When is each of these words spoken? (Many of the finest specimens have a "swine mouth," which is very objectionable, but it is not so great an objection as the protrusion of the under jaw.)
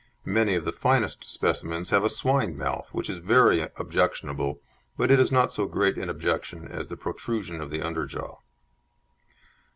(Many 0.25 0.55
of 0.55 0.65
the 0.65 0.71
finest 0.71 1.29
specimens 1.29 1.91
have 1.91 2.03
a 2.03 2.09
"swine 2.09 2.57
mouth," 2.57 2.89
which 2.91 3.07
is 3.07 3.19
very 3.19 3.69
objectionable, 3.75 4.59
but 4.97 5.11
it 5.11 5.19
is 5.19 5.31
not 5.31 5.53
so 5.53 5.67
great 5.67 5.95
an 5.95 6.09
objection 6.09 6.67
as 6.67 6.89
the 6.89 6.97
protrusion 6.97 7.61
of 7.61 7.69
the 7.69 7.83
under 7.83 8.07
jaw.) 8.07 8.37